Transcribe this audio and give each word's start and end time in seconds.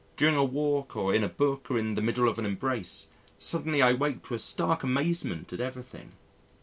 During 0.17 0.35
a 0.35 0.43
walk 0.43 0.95
or 0.95 1.13
in 1.13 1.23
a 1.23 1.29
book 1.29 1.69
or 1.69 1.77
in 1.77 1.93
the 1.93 2.01
middle 2.01 2.27
of 2.27 2.39
an 2.39 2.45
embrace, 2.47 3.05
suddenly 3.37 3.83
I 3.83 3.91
awake 3.91 4.25
to 4.29 4.33
a 4.33 4.39
stark 4.39 4.81
amazement 4.81 5.53
at 5.53 5.61
everything. 5.61 6.13